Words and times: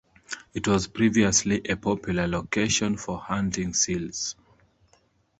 It 0.55 0.67
was 0.67 0.87
previously 0.87 1.61
a 1.69 1.75
popular 1.75 2.25
location 2.27 2.97
for 2.97 3.19
hunting 3.19 3.75
seals. 3.75 4.35